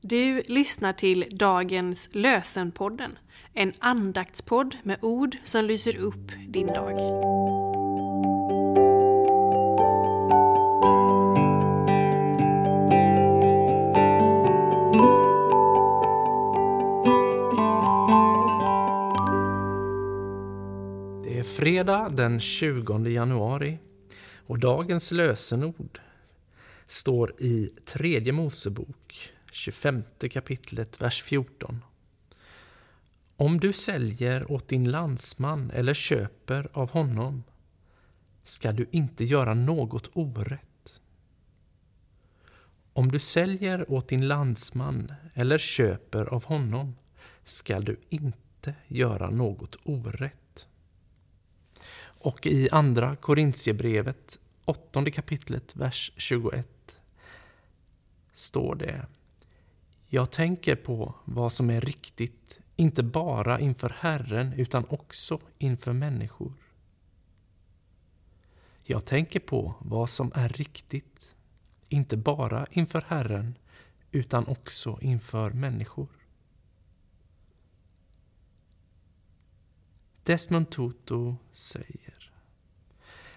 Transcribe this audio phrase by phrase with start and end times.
[0.00, 3.18] Du lyssnar till dagens Lösenpodden,
[3.54, 6.96] en andaktspodd med ord som lyser upp din dag.
[21.24, 23.78] Det är fredag den 20 januari
[24.46, 26.00] och dagens lösenord
[26.86, 31.84] står i tredje Mosebok 25 kapitlet, vers 14.
[33.36, 37.44] Om du säljer åt din landsman eller köper av honom
[38.44, 41.00] ska du inte göra något orätt.
[42.92, 46.96] Om du säljer åt din landsman eller köper av honom
[47.44, 50.68] ska du inte göra något orätt.
[52.00, 56.68] Och i andra Korintierbrevet, åttonde kapitlet, vers 21
[58.32, 59.06] står det
[60.10, 66.52] jag tänker på vad som är riktigt, inte bara inför Herren utan också inför människor.
[68.82, 71.34] Jag tänker på vad som är riktigt,
[71.88, 73.58] inte bara inför Herren
[74.10, 76.08] utan också inför människor.
[80.22, 82.32] Desmond Tutu säger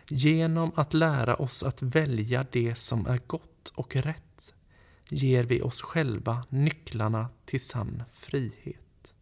[0.07, 4.30] Genom att lära oss att välja det som är gott och rätt
[5.13, 9.13] ger vi oss själva nycklarna till sann frihet.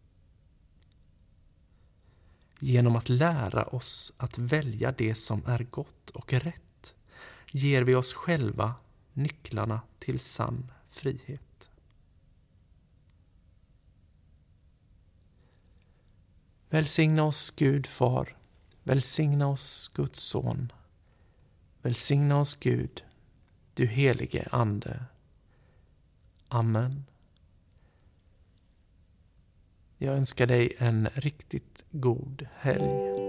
[2.60, 6.96] Genom att lära oss att välja det som är gott och rätt
[7.52, 8.76] ger vi oss själva
[9.14, 11.70] nycklarna till sann frihet.
[16.70, 18.38] Välsigna oss Gud Far,
[18.84, 20.72] välsigna oss Guds Son,
[21.82, 23.04] välsigna oss Gud,
[23.74, 25.06] du helige Ande.
[26.50, 27.06] Amen.
[29.98, 33.29] Jag önskar dig en riktigt god helg.